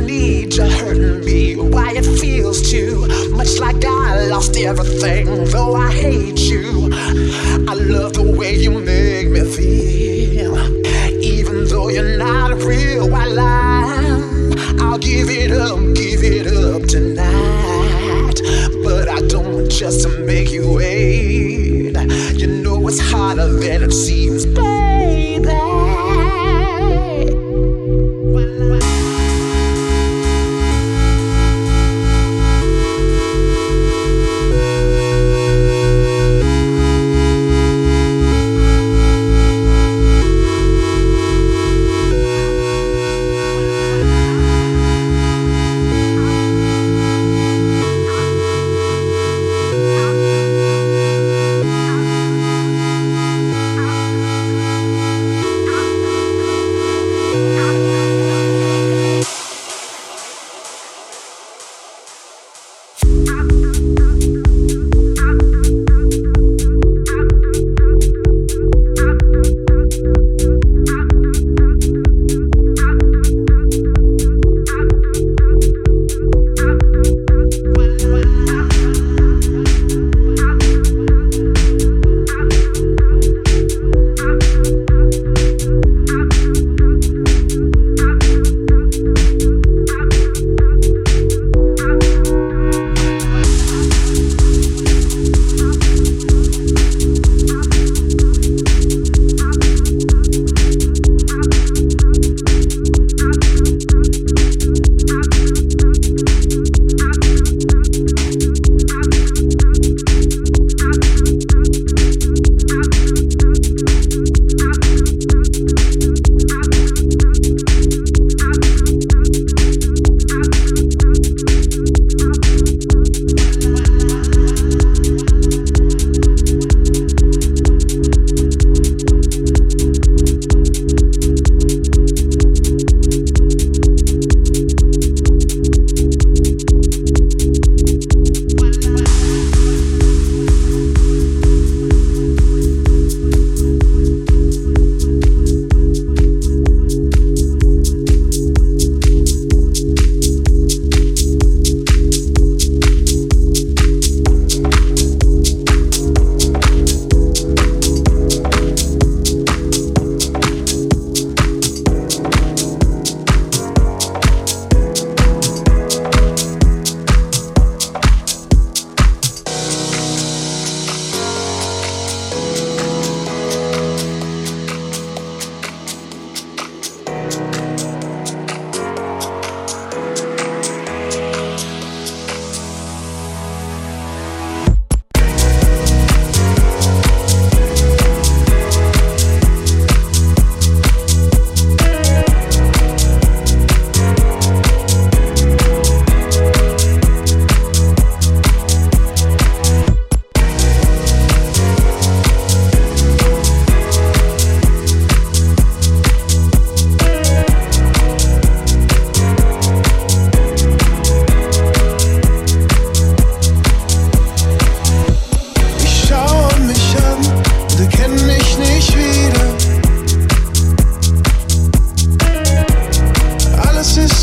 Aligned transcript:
need 0.00 0.54
you 0.54 0.64
hurting 0.64 1.24
me. 1.24 1.56
Why 1.56 1.92
it 1.92 2.04
feels 2.18 2.70
too 2.70 3.06
much 3.30 3.58
like 3.58 3.84
I 3.84 4.26
lost 4.26 4.56
everything, 4.56 5.44
though 5.46 5.74
I 5.74 5.90
hate 5.92 6.38
you. 6.38 6.90
I 7.68 7.74
love 7.74 8.14
the 8.14 8.34
way 8.36 8.54
you 8.54 8.70
make 8.70 9.28
me 9.28 9.40
feel, 9.56 10.56
even 11.22 11.66
though 11.66 11.88
you're 11.88 12.16
not 12.16 12.52
real. 12.62 13.14
I 13.14 13.24
lie. 13.26 14.80
I'll 14.80 14.98
give 14.98 15.28
it 15.30 15.52
up, 15.52 15.78
give 15.94 16.22
it 16.24 16.46
up 16.46 16.82
tonight. 16.88 18.40
But 18.82 19.08
I 19.08 19.20
don't 19.28 19.54
want 19.54 19.70
just 19.70 20.02
to 20.02 20.08
make 20.08 20.50
you 20.50 20.72
wait. 20.74 21.96
You 22.34 22.46
know 22.62 22.88
it's 22.88 23.00
harder 23.00 23.48
than 23.52 23.82
it 23.82 23.92
seems. 23.92 24.46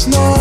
no 0.10 0.37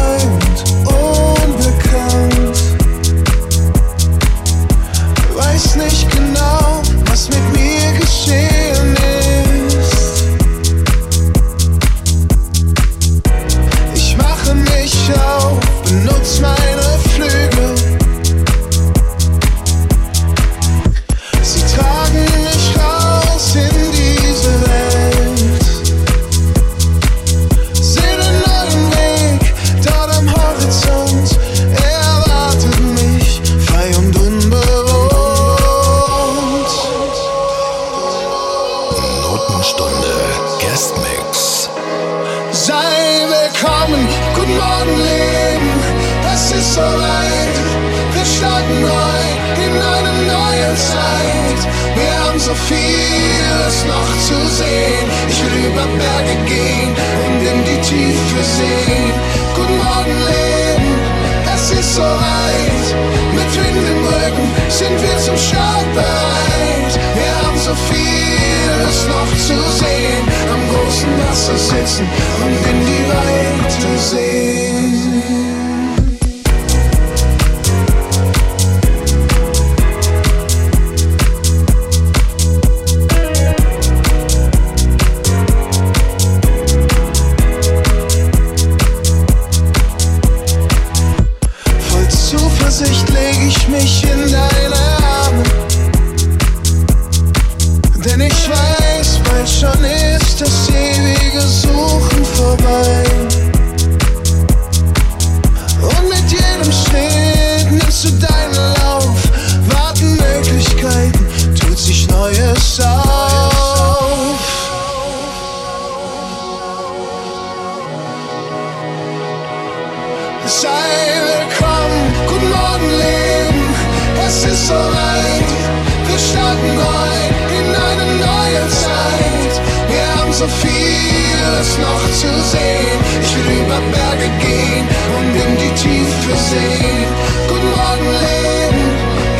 so 130.46 130.66
vieles 130.66 131.78
noch 131.78 132.04
zu 132.12 132.30
sehen. 132.52 132.98
Ich 133.22 133.36
will 133.36 133.50
über 133.62 133.80
Berge 133.92 134.30
gehen 134.40 134.86
und 135.16 135.34
in 135.34 135.56
die 135.56 135.74
Tiefe 135.74 136.36
sehen. 136.50 137.08
Guten 137.48 137.70
Morgen, 137.70 138.08
Leben, 138.24 138.86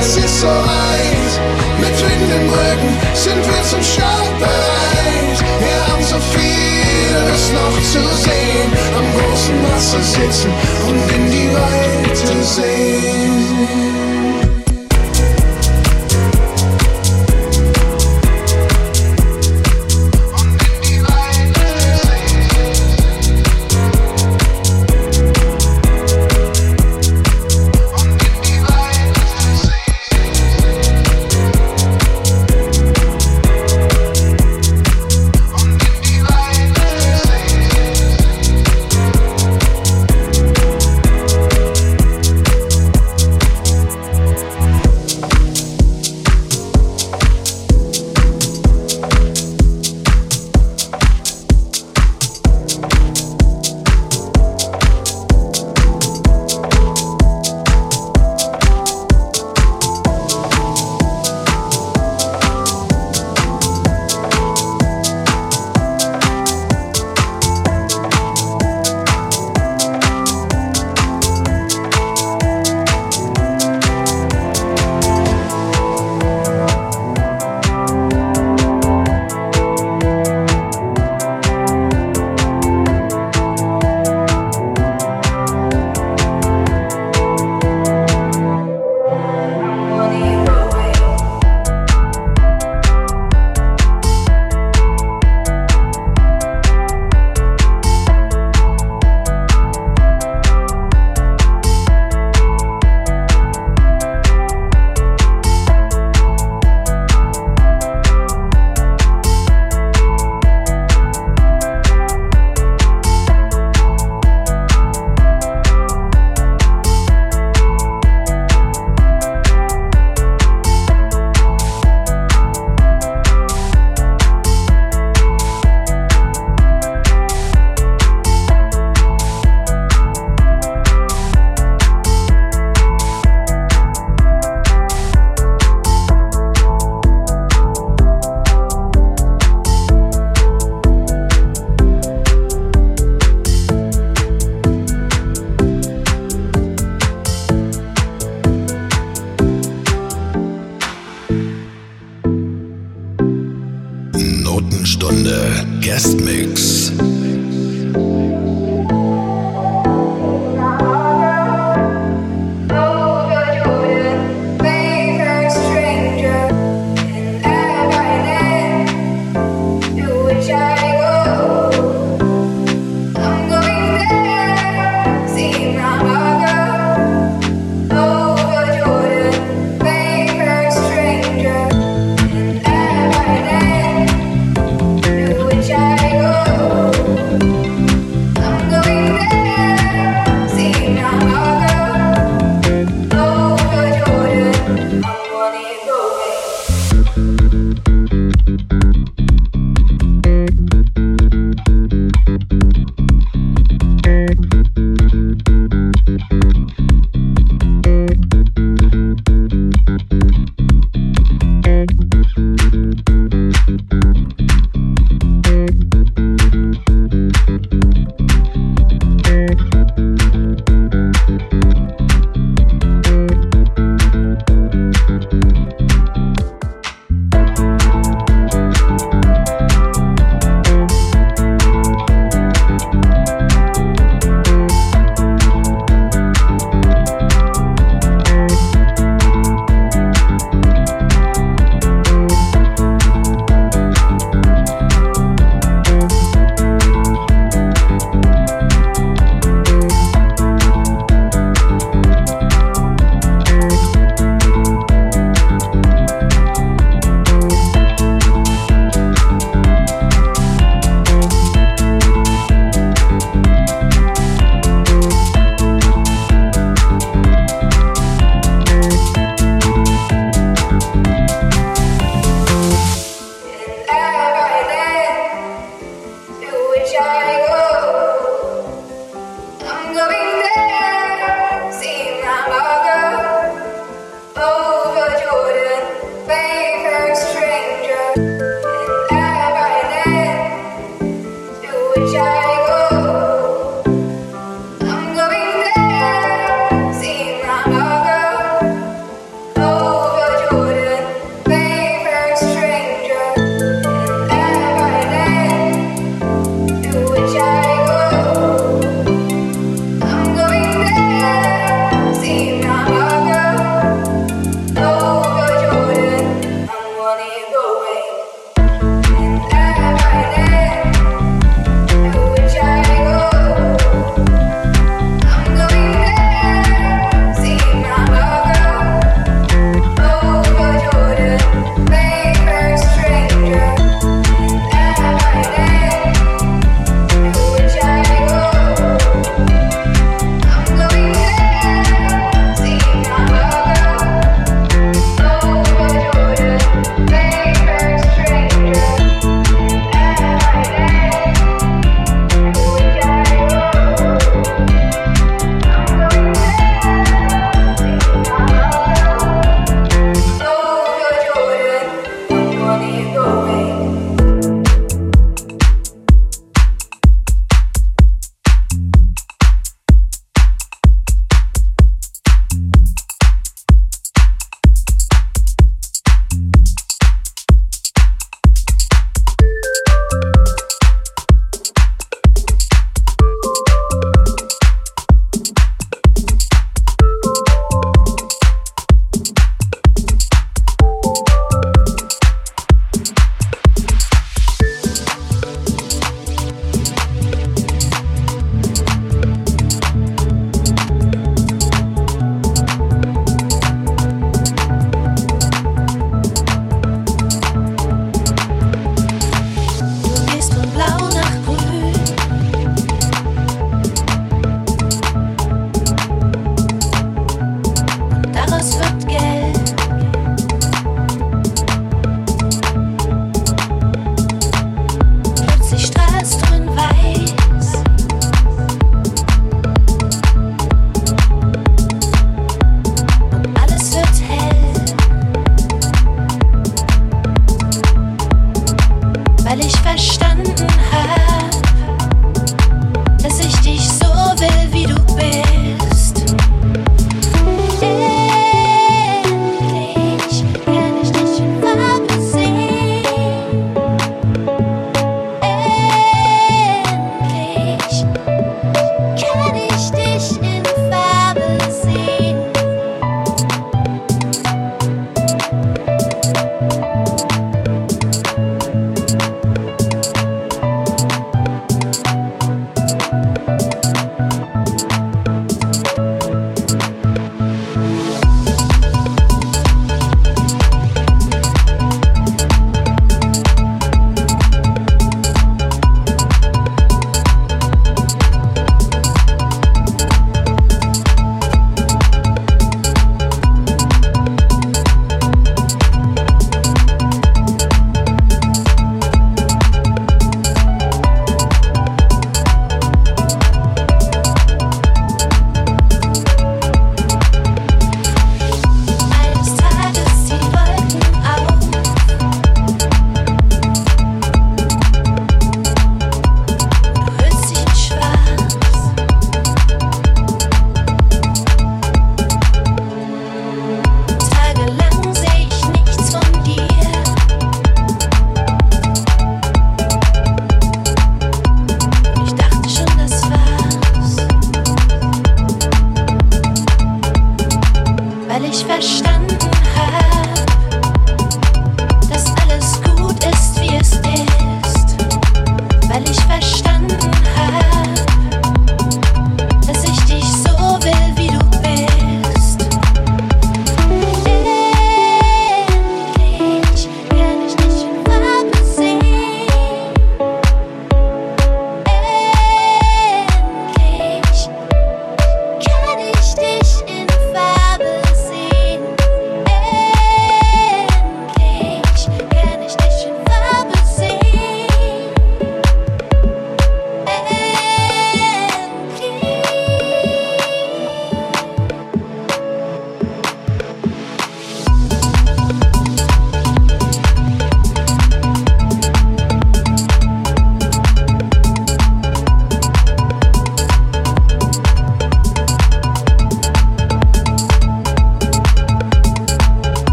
es 0.00 0.16
ist 0.16 0.40
so 0.40 0.46
weit. 0.46 1.32
Mit 1.80 1.94
Wind 2.02 2.30
im 2.38 2.48
Rücken 2.50 2.92
sind 3.14 3.42
wir 3.46 3.62
zum 3.70 3.82
Start 3.82 4.38
bereit. 4.38 5.38
Wir 5.60 5.78
haben 5.86 6.02
so 6.02 6.18
vieles 6.34 7.42
noch 7.58 7.76
zu 7.92 8.02
sehen. 8.24 8.70
Am 8.98 9.06
großen 9.16 9.56
Wasser 9.66 10.02
sitzen 10.02 10.50
und 10.88 11.12
in 11.16 11.30
die 11.30 11.48
Weite 11.54 12.44
sehen. 12.44 14.17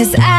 Cause 0.00 0.14
I 0.14 0.29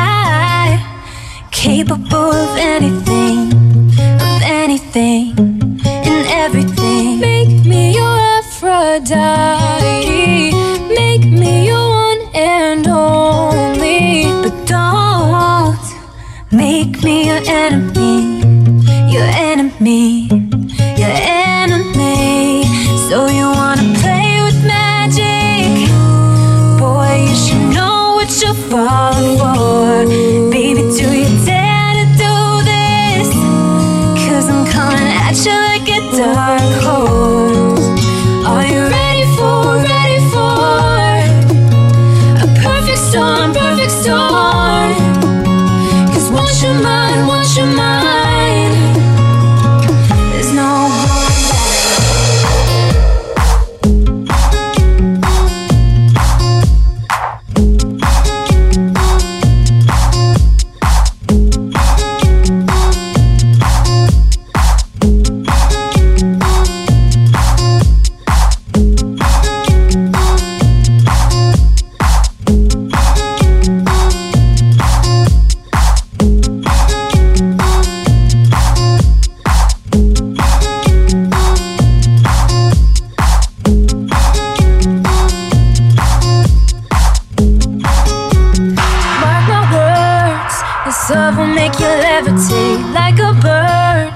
make 92.23 92.93
like 92.93 93.19
a 93.19 93.33
bird, 93.41 94.13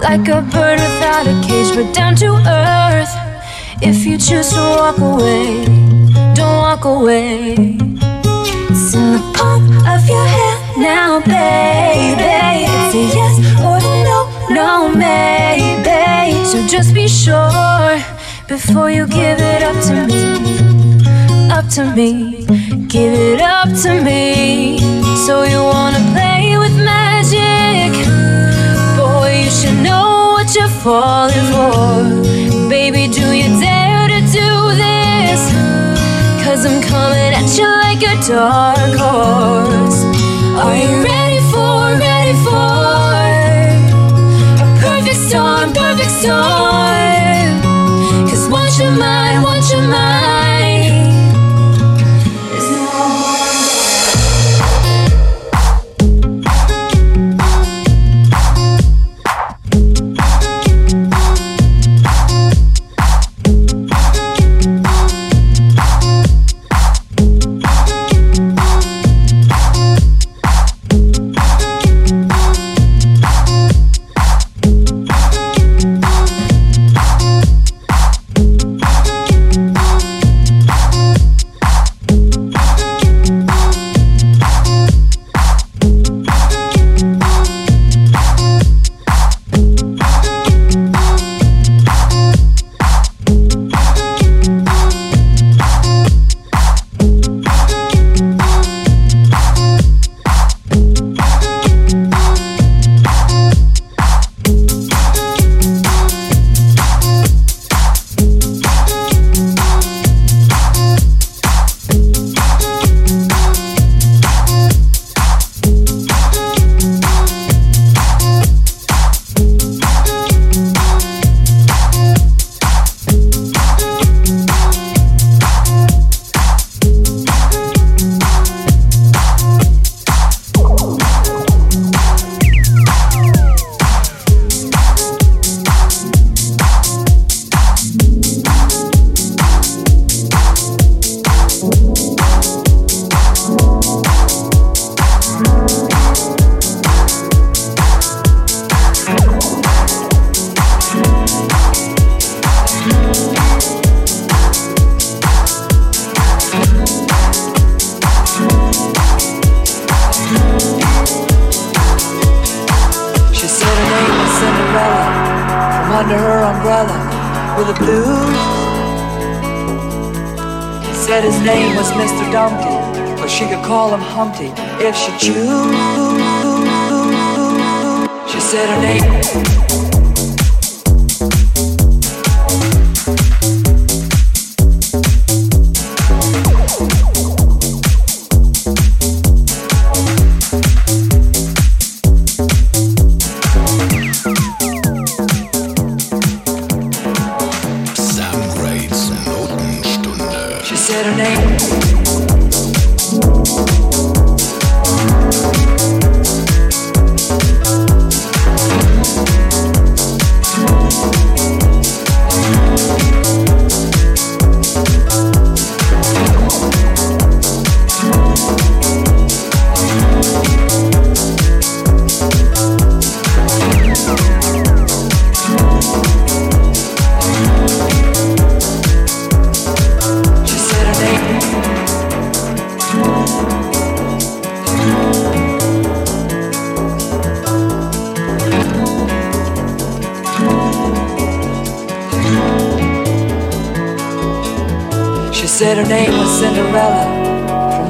like 0.00 0.28
a 0.28 0.40
bird 0.42 0.78
without 0.80 1.26
a 1.26 1.34
cage, 1.46 1.74
but 1.74 1.94
down 1.94 2.14
to 2.16 2.34
earth. 2.46 3.12
If 3.82 4.06
you 4.06 4.18
choose 4.18 4.50
to 4.50 4.60
walk 4.60 4.98
away, 4.98 5.64
don't 6.34 6.58
walk 6.58 6.84
away. 6.84 7.54
It's 8.68 8.94
in 8.94 9.12
the 9.12 9.32
palm 9.34 9.62
of 9.86 10.08
your 10.08 10.26
hand 10.26 10.82
now, 10.82 11.20
baby. 11.20 12.66
It's 12.66 12.94
a 12.94 13.04
yes 13.16 13.34
or 13.62 13.76
a 13.76 13.94
no, 14.04 14.18
no, 14.50 14.88
maybe. 14.88 16.44
So 16.44 16.66
just 16.66 16.94
be 16.94 17.06
sure 17.08 18.02
before 18.48 18.90
you 18.90 19.06
give 19.06 19.38
it 19.40 19.62
up 19.62 19.76
to 19.86 20.06
me 20.06 20.56
up 21.56 21.68
to 21.68 21.84
me, 21.94 22.44
give 22.86 23.14
it 23.14 23.40
up 23.40 23.68
to 23.82 24.00
me. 24.02 24.78
So 25.26 25.44
you 25.44 25.62
wanna 25.62 26.00
play 26.12 26.25
with 26.66 26.84
magic? 26.84 27.92
Boy, 28.98 29.42
you 29.44 29.50
should 29.50 29.78
know 29.82 30.34
what 30.34 30.54
you're 30.54 30.76
falling 30.84 31.46
for. 31.52 32.68
Baby, 32.68 33.06
do 33.06 33.26
you 33.40 33.48
dare 33.60 34.08
to 34.08 34.20
do 34.40 34.50
this? 34.84 35.40
Cause 36.42 36.64
I'm 36.66 36.80
coming 36.82 37.32
at 37.38 37.48
you 37.56 37.68
like 37.84 38.02
a 38.02 38.14
dark 38.26 38.92
horse. 39.02 40.00
Are 40.62 40.76
you 40.82 40.90
ready 41.10 41.40
for, 41.52 41.78
ready 42.06 42.34
for 42.46 42.76
a 44.62 44.66
perfect 44.80 45.20
storm, 45.28 45.72
perfect 45.72 46.10
storm? 46.10 47.05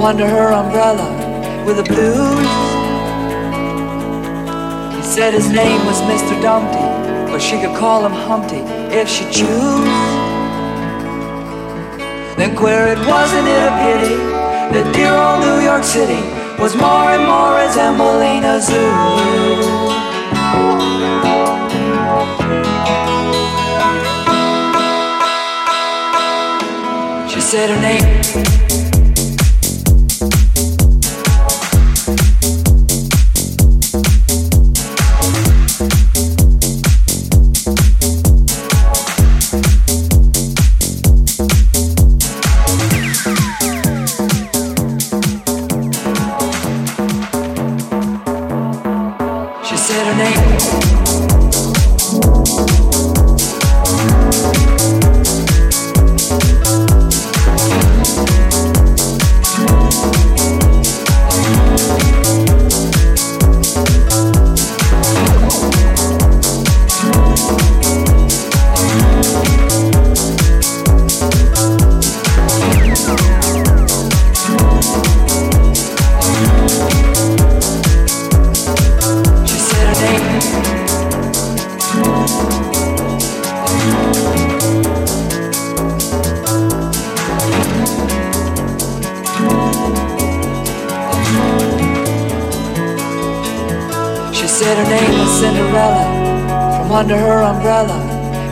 under 0.06 0.28
her 0.28 0.52
umbrella 0.52 1.08
with 1.66 1.78
the 1.78 1.82
blues. 1.82 2.46
He 4.94 5.02
said 5.02 5.34
his 5.34 5.50
name 5.50 5.84
was 5.84 6.00
Mr. 6.02 6.40
Dumpty, 6.40 6.86
but 7.32 7.40
she 7.42 7.58
could 7.60 7.76
call 7.76 8.06
him 8.06 8.12
Humpty 8.12 8.62
if 8.94 9.08
she 9.08 9.24
chose. 9.24 9.84
Then 12.38 12.54
queried, 12.54 12.98
wasn't 12.98 13.48
it 13.48 13.62
a 13.66 13.74
pity 13.82 14.16
that 14.74 14.86
dear 14.94 15.12
old 15.12 15.40
New 15.40 15.58
York 15.64 15.82
City 15.82 16.22
was 16.62 16.76
more 16.76 17.10
and 17.10 17.26
more 17.26 17.56
resembling 17.58 18.44
a 18.44 18.60
zoo? 18.62 18.92
She 27.28 27.40
said 27.40 27.70
her 27.70 27.80
name. 27.82 28.65
said 94.66 94.78
her 94.78 94.90
name 94.90 95.18
was 95.20 95.30
Cinderella 95.38 96.04
from 96.78 96.90
under 96.90 97.16
her 97.16 97.42
umbrella 97.42 97.98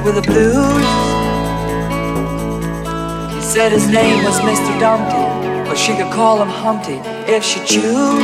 with 0.05 0.15
the 0.15 0.23
blues. 0.23 0.85
He 3.35 3.43
said 3.43 3.73
his 3.73 3.89
name 3.89 4.23
was 4.23 4.39
Mr. 4.41 4.79
Dumpty, 4.79 5.25
but 5.69 5.77
she 5.77 5.97
could 5.97 6.13
call 6.13 6.43
him 6.43 6.49
Humpty 6.49 7.01
if 7.27 7.43
she 7.43 7.59
chose. 7.61 8.21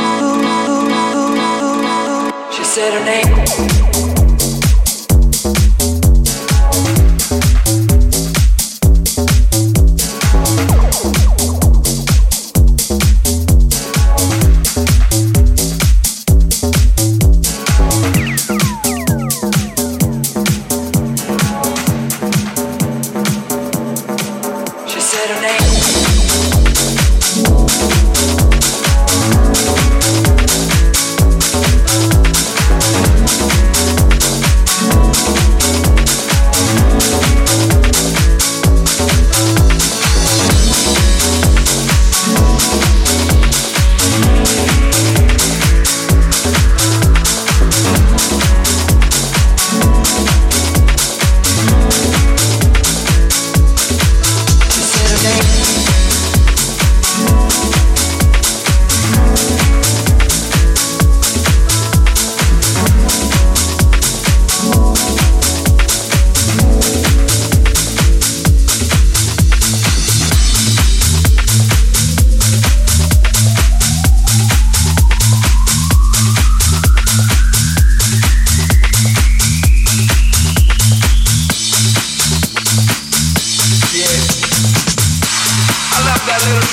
She 2.55 2.65
said 2.65 2.93
her 2.93 3.05
name. 3.05 4.10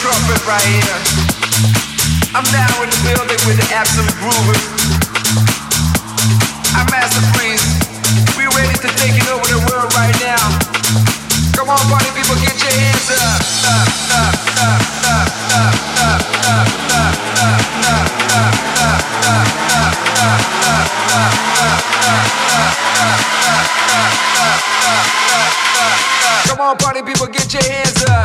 trumpet 0.07 0.39
right 0.47 0.63
here. 0.63 0.99
I'm 2.31 2.47
now 2.55 2.71
in 2.79 2.87
the 2.87 2.99
building 3.03 3.41
with 3.43 3.59
the 3.59 3.67
absolute 3.75 4.15
groovers. 4.23 4.63
I'm 6.79 6.87
Master 6.87 7.19
Freeze. 7.35 7.59
We're 8.39 8.47
ready 8.55 8.71
to 8.71 8.89
take 9.03 9.19
it 9.19 9.27
over 9.27 9.43
the 9.43 9.59
world 9.67 9.91
right 9.99 10.15
now. 10.23 10.39
Come 11.59 11.67
on, 11.67 11.83
party 11.91 12.07
people, 12.15 12.39
get 12.39 12.55
your 12.55 12.71
hands 12.71 13.11
up, 13.19 13.43
up, 13.67 13.91
up, 14.15 14.31
up, 14.63 14.79
up, 15.11 15.27
up, 15.51 15.75
up, 15.99 16.23
up, 16.47 16.71
up, 16.87 17.11
up, 17.35 17.67
up, 17.83 18.15
up, 18.37 18.95
up, 18.95 19.11
up, 19.11 19.91
up, 20.07 20.07
up, 20.07 20.47
up, 28.07 28.16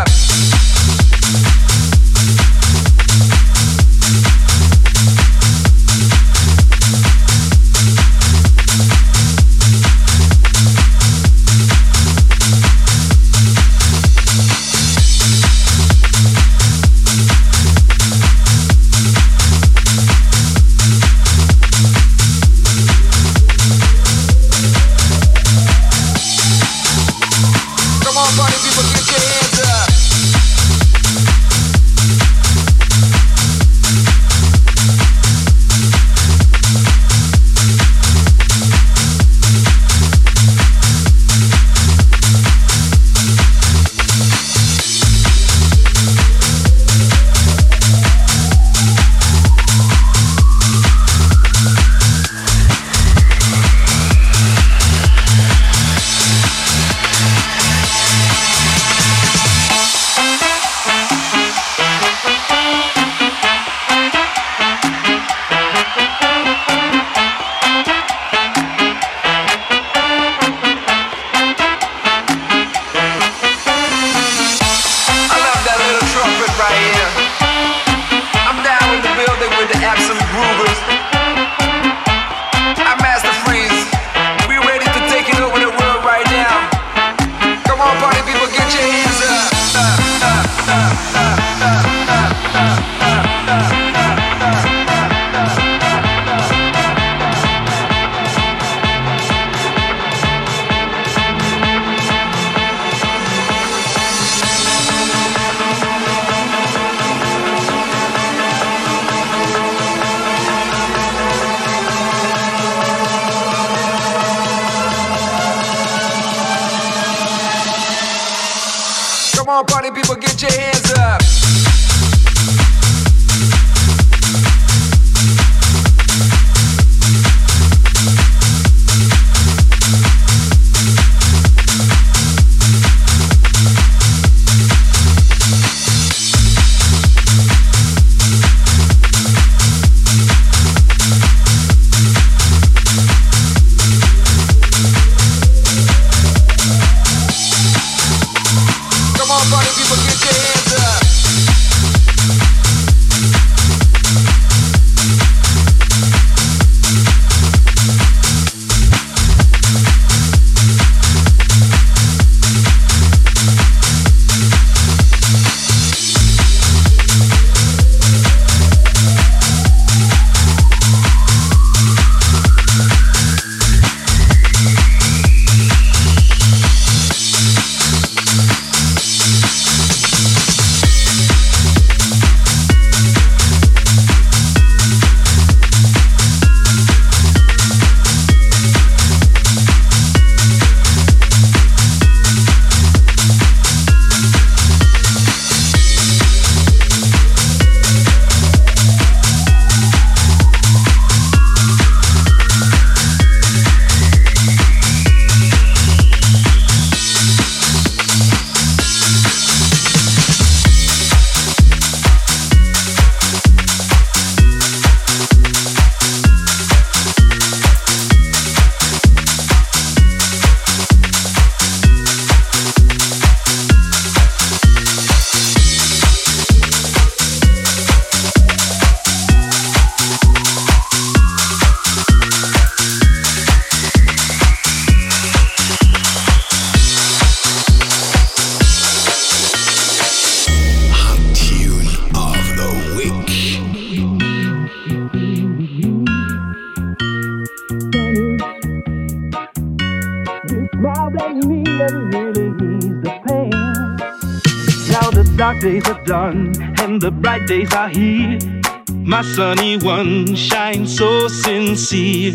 sunny 259.23 259.77
one 259.79 260.35
shines 260.35 260.97
so 260.97 261.29
sincere. 261.29 262.35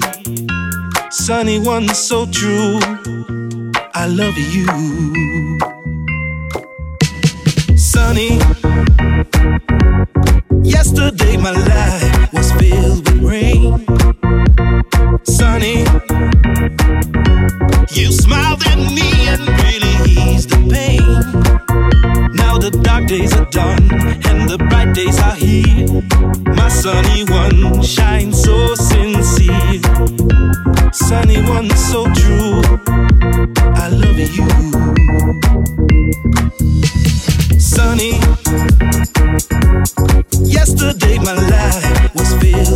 Sunny 1.10 1.60
one, 1.60 1.88
so 1.90 2.26
true. 2.26 2.80
I 3.94 4.08
love 4.08 4.38
you. 4.38 4.68
Sunny, 7.78 8.40
yesterday 10.64 11.38
my 11.38 11.52
life. 11.52 12.17
days 23.08 23.34
are 23.38 23.46
done 23.46 23.90
and 24.28 24.50
the 24.50 24.58
bright 24.70 24.94
days 24.94 25.18
are 25.20 25.36
here. 25.36 25.88
My 26.56 26.68
sunny 26.68 27.24
one 27.24 27.82
shines 27.82 28.44
so 28.44 28.76
sincere, 28.76 29.82
sunny 30.92 31.42
one 31.50 31.70
so 31.90 32.04
true. 32.14 32.62
I 33.76 33.88
love 33.88 34.20
you, 34.20 34.48
sunny. 37.58 38.20
Yesterday 40.44 41.18
my 41.20 41.34
life 41.34 42.14
was 42.14 42.34
filled 42.42 42.67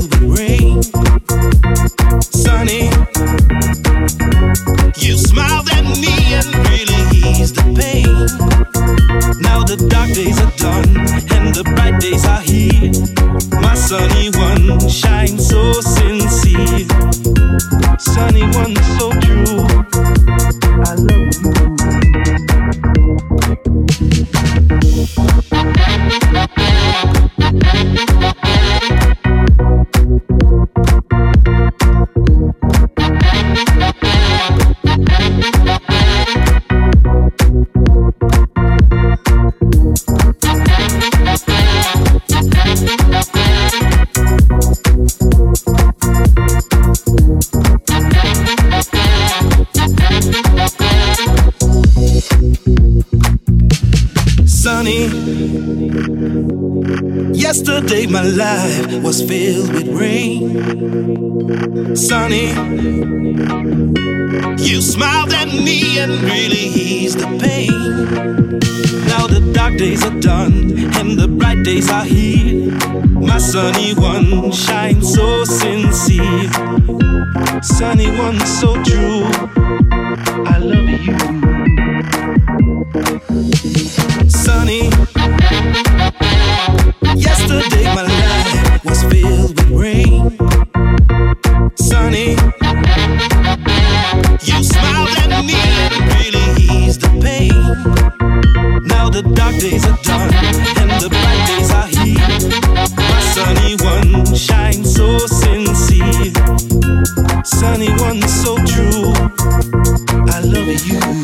you. 110.92 111.22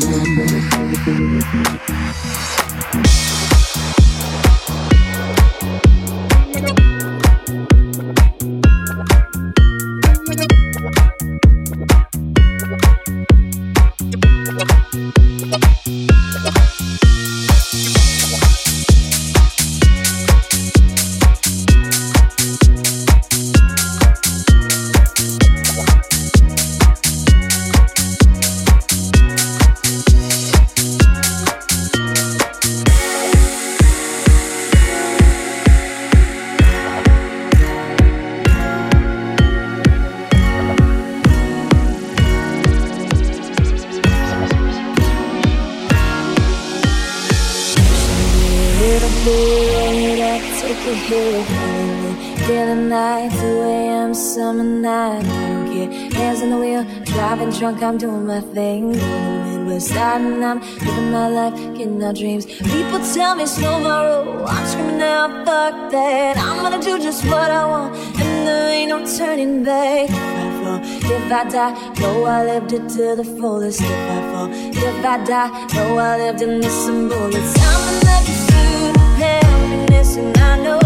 Drunk, 57.70 57.82
I'm 57.82 57.98
doing 57.98 58.26
my 58.26 58.40
thing. 58.40 58.92
The 58.92 59.58
Midwest 59.58 59.88
side, 59.88 60.20
and 60.20 60.44
I'm 60.44 60.60
living 60.60 61.10
my 61.12 61.28
life, 61.28 61.54
getting 61.76 62.02
our 62.02 62.12
dreams. 62.12 62.46
People 62.46 63.00
tell 63.14 63.34
me 63.34 63.46
slow 63.46 63.80
my 63.80 64.04
roll. 64.04 64.28
Oh, 64.28 64.44
I'm 64.46 64.66
screaming 64.66 65.02
out, 65.02 65.44
fuck 65.44 65.90
that. 65.90 66.36
I'm 66.38 66.62
gonna 66.62 66.82
do 66.82 66.98
just 66.98 67.24
what 67.24 67.50
I 67.50 67.66
want, 67.66 67.94
and 68.20 68.46
there 68.46 68.70
ain't 68.70 68.90
no 68.90 69.04
turning 69.04 69.64
back. 69.64 70.08
If 70.10 71.32
I 71.32 71.48
die, 71.48 71.74
know 72.00 72.24
I 72.24 72.44
lived 72.44 72.72
it 72.72 72.88
to 72.90 73.16
the 73.16 73.24
fullest. 73.24 73.80
If 73.80 73.86
I 73.86 74.20
fall, 74.32 74.48
if 74.52 75.04
I 75.04 75.24
die, 75.24 75.50
know 75.74 75.98
I 75.98 76.16
lived 76.18 76.42
in 76.42 76.60
this 76.60 76.84
some 76.84 77.08
bullets. 77.08 77.54
I'm 77.58 77.82
in 77.94 78.24
pursuit 78.24 78.96
of 78.96 79.14
happiness, 79.24 80.16
and 80.16 80.36
I 80.38 80.56
know 80.64 80.80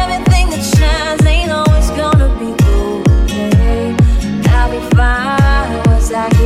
everything 0.00 0.50
that 0.50 0.64
shines 0.74 1.24
ain't 1.26 1.52
always 1.52 1.88
gonna 1.90 2.28
be 2.38 2.50
gold. 2.64 3.08
I'll 4.48 4.70
be 4.70 4.80
fine 4.96 5.39
once 6.12 6.39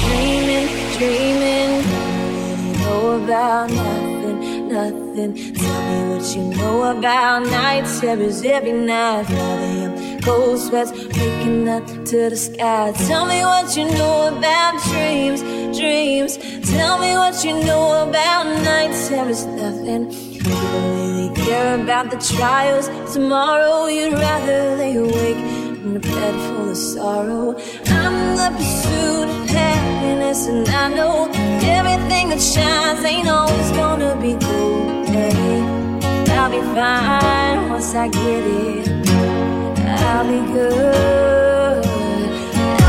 dreaming, 0.00 0.68
dreaming. 0.96 1.70
Really 1.88 2.78
know 2.78 3.22
about 3.22 3.70
nothing, 3.70 4.68
nothing. 4.68 5.54
Tell 5.54 5.82
me 5.88 6.14
what 6.14 6.36
you 6.36 6.42
know 6.56 6.98
about 6.98 7.46
night 7.46 7.86
terrors 8.00 8.42
every 8.42 8.72
night. 8.72 9.26
5 9.26 9.36
a.m. 9.36 10.20
cold 10.20 10.58
sweats 10.58 10.92
waking 10.92 11.68
up 11.68 11.86
to 11.86 12.30
the 12.30 12.36
sky. 12.36 12.92
Tell 13.06 13.24
me 13.26 13.40
what 13.44 13.76
you 13.76 13.84
know 13.84 14.28
about 14.36 14.82
dreams, 14.84 15.40
dreams. 15.78 16.36
Tell 16.70 16.98
me 16.98 17.14
what 17.14 17.44
you 17.44 17.54
know 17.64 18.08
about 18.08 18.44
night 18.64 18.92
terrors, 19.08 19.46
nothing. 19.46 20.10
You 20.10 20.42
don't 20.42 20.98
really 20.98 21.34
care 21.34 21.74
about 21.82 22.10
the 22.10 22.18
trials 22.18 22.88
tomorrow. 23.12 23.86
You'd 23.86 24.14
rather 24.14 24.76
lay 24.76 24.96
awake 24.96 25.42
in 25.84 25.96
a 25.96 26.00
bed 26.00 26.34
full 26.46 26.70
of 26.70 26.76
sorrow. 26.76 27.56
I'm 27.86 28.36
the 28.36 28.50
pursuit 28.56 29.47
happiness, 29.98 30.46
and 30.46 30.68
I 30.68 30.88
know 30.88 31.28
everything 31.62 32.28
that 32.30 32.40
shines 32.40 33.04
ain't 33.04 33.28
always 33.28 33.70
gonna 33.72 34.16
be 34.20 34.34
gold. 34.34 35.08
Hey, 35.08 35.60
I'll 36.36 36.50
be 36.50 36.60
fine 36.74 37.68
once 37.68 37.94
I 37.94 38.08
get 38.08 38.44
it. 38.62 38.88
I'll 40.06 40.24
be 40.24 40.40
good. 40.52 41.86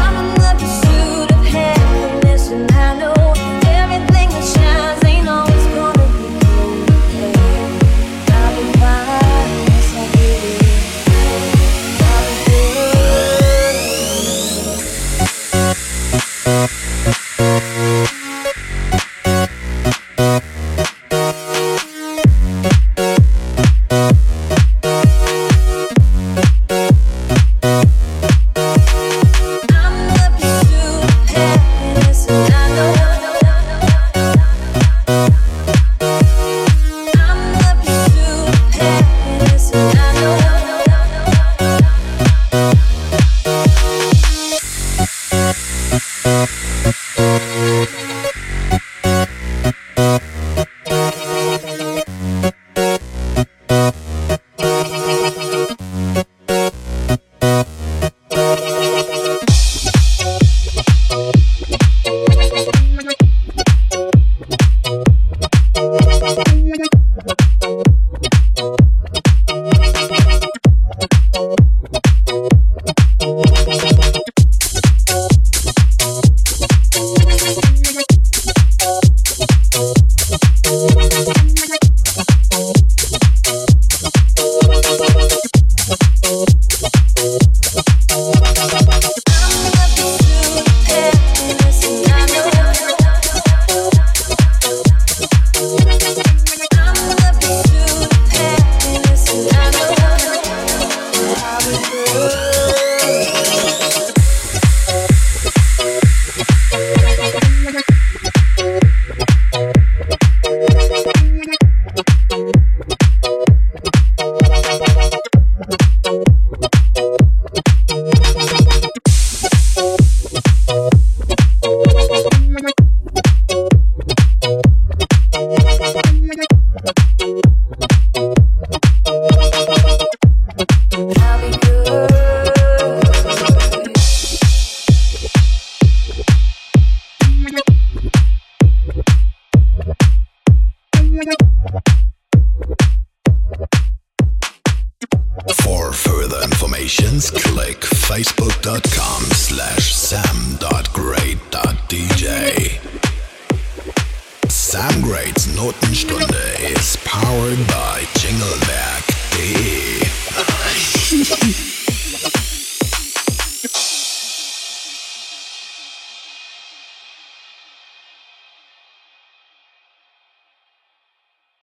I'm 0.04 0.16
in 0.24 0.34
the 0.44 0.54
pursuit 0.62 1.32
of 1.32 1.46
happiness, 1.46 2.50
and 2.52 2.72
I 2.72 2.99